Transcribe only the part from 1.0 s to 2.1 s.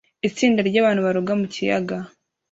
baroga mu kiyaga